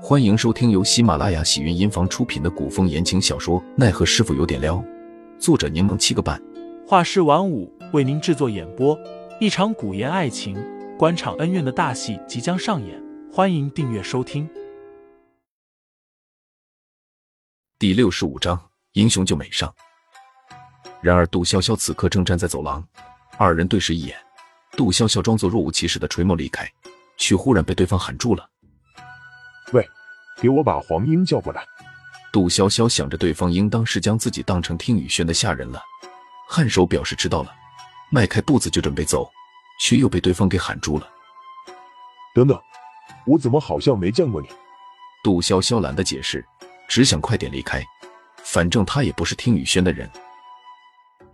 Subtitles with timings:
[0.00, 4.76] 欢迎收听由喜马拉雅喜云音房出品的古风言情小说《奈何师傅有点撩》，
[5.40, 6.40] 作者柠檬七个半，
[6.86, 8.96] 画师晚舞为您制作演播。
[9.40, 10.56] 一场古言爱情、
[10.96, 14.48] 官场恩怨的大戏即将上演，欢迎订阅收听。
[17.76, 18.58] 第六十五章，
[18.92, 19.74] 英雄救美上。
[21.00, 22.86] 然而杜潇潇此刻正站在走廊，
[23.36, 24.16] 二人对视一眼，
[24.76, 26.70] 杜潇潇装作若无其事的垂眸离开，
[27.16, 28.48] 却忽然被对方喊住了。
[30.38, 31.64] 喂，给我把黄英叫过来。
[32.32, 35.82] 杜潇潇想着对方应当是将自己当成听雨轩的下人了，
[36.50, 37.52] 颔首表示知道了，
[38.10, 39.30] 迈开步子就准备走，
[39.80, 41.08] 却又被对方给喊住了。
[42.34, 42.60] 等等，
[43.26, 44.48] 我怎么好像没见过你？
[45.24, 46.44] 杜潇潇懒得解释，
[46.88, 47.82] 只想快点离开，
[48.44, 50.08] 反正他也不是听雨轩的人。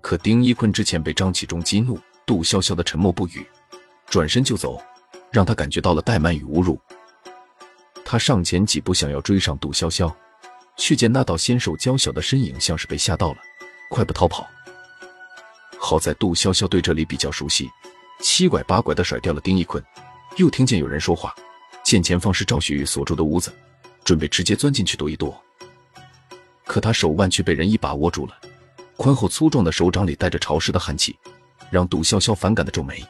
[0.00, 3.46] 可丁一坤之前被张启忠激怒，杜潇潇的沉默不语，
[4.06, 4.80] 转身就走，
[5.30, 6.78] 让他感觉到了怠慢与侮辱。
[8.12, 10.14] 他上前几步，想要追上杜潇潇，
[10.76, 13.38] 却见那道纤瘦娇小的身影像是被吓到了，
[13.88, 14.46] 快步逃跑。
[15.78, 17.70] 好在杜潇潇对这里比较熟悉，
[18.20, 19.82] 七拐八拐的甩掉了丁一坤。
[20.36, 21.34] 又听见有人说话，
[21.82, 23.50] 见前方是赵雪玉所住的屋子，
[24.04, 25.42] 准备直接钻进去躲一躲。
[26.66, 28.38] 可他手腕却被人一把握住了，
[28.98, 31.18] 宽厚粗壮的手掌里带着潮湿的汗气，
[31.70, 33.02] 让杜潇潇反感的皱眉。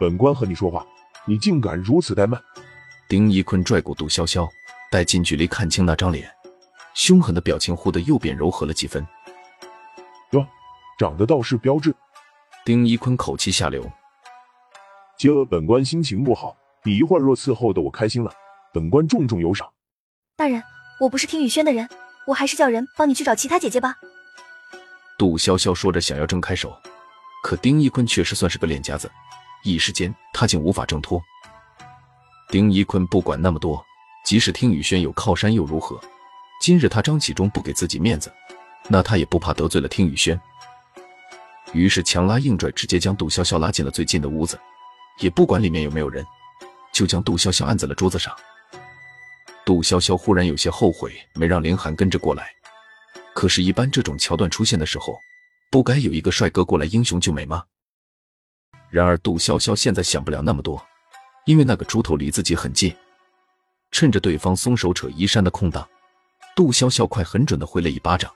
[0.00, 0.84] 本官和你说话，
[1.24, 2.42] 你竟敢如此怠慢！
[3.08, 4.46] 丁一坤拽过杜潇潇，
[4.90, 6.30] 待近距离看清那张脸，
[6.92, 9.06] 凶狠的表情忽的又变柔和了几分。
[10.32, 10.46] 哟，
[10.98, 11.94] 长得倒是标致。
[12.66, 13.90] 丁一坤口气下流。
[15.16, 18.30] 今儿本官心情不好，你一会儿若伺候的我开心了，
[18.74, 19.66] 本官重重有赏。
[20.36, 20.62] 大人，
[21.00, 21.88] 我不是听雨轩的人，
[22.26, 23.94] 我还是叫人帮你去找其他姐姐吧。
[25.16, 26.76] 杜潇潇说着想要挣开手，
[27.42, 29.10] 可丁一坤确实算是个练家子，
[29.64, 31.18] 一时间他竟无法挣脱。
[32.50, 33.84] 丁一坤不管那么多，
[34.24, 36.00] 即使听雨轩有靠山又如何？
[36.62, 38.32] 今日他张启忠不给自己面子，
[38.88, 40.40] 那他也不怕得罪了听雨轩。
[41.74, 44.58] 于是强拉硬拽，直接将杜潇潇拉进了最近的屋子，
[45.20, 46.24] 也不管里面有没有人，
[46.90, 48.34] 就将杜潇潇按在了桌子上。
[49.66, 52.48] 杜潇潇忽然有些后悔没让林寒跟着过来，
[53.34, 55.18] 可是，一般这种桥段出现的时候，
[55.70, 57.62] 不该有一个帅哥过来英雄救美吗？
[58.88, 60.82] 然而杜潇潇现在想不了那么多。
[61.48, 62.94] 因为那个猪头离自己很近，
[63.90, 65.88] 趁着对方松手扯衣衫的空档，
[66.54, 68.30] 杜潇潇快很准的挥了一巴掌。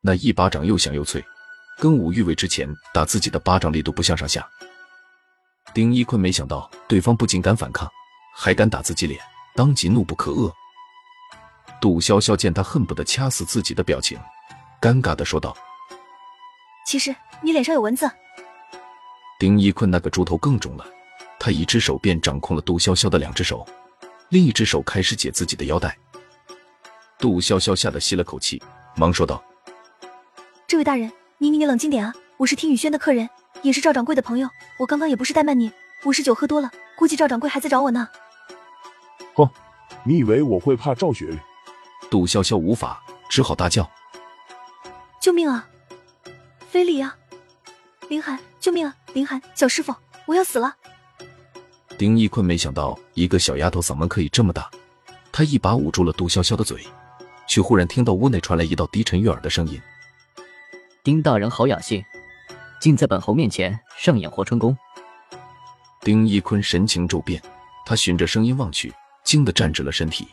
[0.00, 1.20] 那一巴掌又响又脆，
[1.78, 4.48] 跟武玉伟之前打自己的巴掌力度不相上下。
[5.74, 7.90] 丁一坤没想到对方不仅敢反抗，
[8.36, 9.20] 还敢打自己脸，
[9.56, 10.48] 当即怒不可遏。
[11.80, 14.16] 杜潇潇见他恨不得掐死自己的表情，
[14.80, 15.56] 尴尬的说道
[16.86, 17.12] ：“其实
[17.42, 18.08] 你脸上有蚊子。”
[19.40, 20.86] 丁一坤那个猪头更肿了。
[21.42, 23.66] 他一只手便掌控了杜潇潇的两只手，
[24.28, 25.96] 另一只手开始解自己的腰带。
[27.18, 28.62] 杜潇潇吓得吸了口气，
[28.94, 29.42] 忙说道
[30.68, 32.14] ：“这位大人，你你你冷静点啊！
[32.36, 33.26] 我是听雨轩的客人，
[33.62, 34.50] 也是赵掌柜的朋友。
[34.78, 35.72] 我刚刚也不是怠慢你，
[36.04, 38.06] 我是酒喝多了，估计赵掌柜还在找我呢。”
[39.32, 39.48] 哼，
[40.04, 41.38] 你以为我会怕赵雪玉？
[42.10, 43.90] 杜潇潇无法，只好大叫
[45.18, 45.66] ：“救命啊！
[46.68, 47.16] 非礼啊！
[48.08, 48.94] 林寒，救命啊！
[49.14, 49.94] 林寒，小师傅，
[50.26, 50.76] 我要死了！”
[52.00, 54.70] 丁一坤没想到一个小丫头嗓门可以这么大，
[55.30, 56.82] 他一把捂住了杜潇潇的嘴，
[57.46, 59.78] 却忽然听到屋内传来一道低沉悦耳的声音
[61.04, 62.02] ：“丁大人好雅兴，
[62.80, 64.74] 竟在本侯面前上演活春宫。”
[66.00, 67.38] 丁一坤神情骤变，
[67.84, 68.90] 他循着声音望去，
[69.22, 70.26] 惊得站直了身体。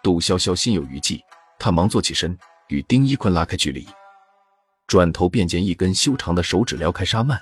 [0.00, 1.20] 杜潇潇心有余悸，
[1.58, 3.84] 他忙坐起身，与丁一坤拉开距离，
[4.86, 7.36] 转头便见一根修长的手指撩开纱幔，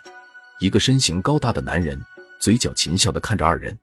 [0.58, 2.02] 一个身形高大的男人。
[2.44, 3.74] 嘴角噙笑的看着二人，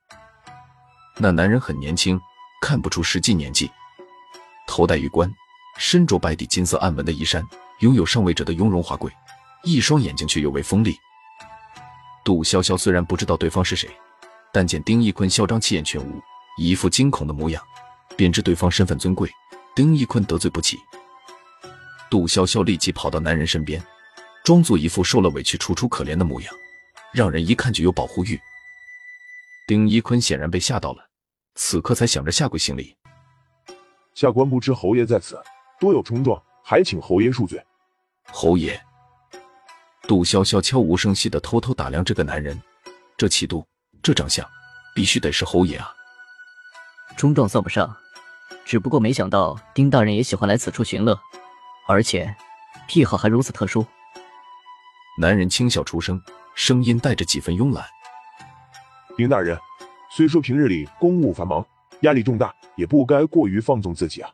[1.17, 2.21] 那男人很年轻，
[2.61, 3.67] 看不出实际年纪，
[4.67, 5.27] 头戴玉冠，
[5.79, 7.43] 身着白底金色暗纹的衣衫，
[7.79, 9.11] 拥有上位者的雍容华贵，
[9.63, 10.95] 一双眼睛却尤为锋利。
[12.23, 13.89] 杜潇潇虽然不知道对方是谁，
[14.53, 16.21] 但见丁义坤嚣张气焰全无，
[16.55, 17.63] 一副惊恐的模样，
[18.15, 19.27] 便知对方身份尊贵，
[19.75, 20.77] 丁义坤得罪不起。
[22.11, 23.83] 杜潇潇立即跑到男人身边，
[24.43, 26.53] 装作一副受了委屈、楚楚可怜的模样，
[27.11, 28.39] 让人一看就有保护欲。
[29.71, 31.07] 丁一坤显然被吓到了，
[31.55, 32.93] 此刻才想着下跪行礼。
[34.13, 35.41] 下官不知侯爷在此，
[35.79, 37.65] 多有冲撞，还请侯爷恕罪。
[38.33, 38.77] 侯爷，
[40.09, 42.61] 杜潇潇悄无声息的偷偷打量这个男人，
[43.15, 43.65] 这气度，
[44.03, 44.45] 这长相，
[44.93, 45.89] 必须得是侯爷啊！
[47.15, 47.95] 冲撞算不上，
[48.65, 51.17] 只不过没想到丁大人也喜欢来此处寻乐，
[51.87, 52.35] 而且
[52.89, 53.87] 癖好还如此特殊。
[55.17, 56.21] 男人轻笑出声，
[56.55, 57.85] 声音带着几分慵懒。
[59.17, 59.57] 丁大人，
[60.09, 61.65] 虽说平日里公务繁忙，
[62.01, 64.29] 压力重大，也不该过于放纵自己啊。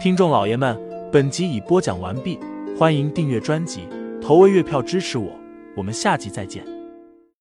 [0.00, 0.78] 听众老爷们，
[1.12, 2.38] 本集已播讲完毕，
[2.78, 3.88] 欢迎订阅专辑，
[4.22, 5.30] 投喂月票支持我，
[5.76, 6.79] 我们下集再见。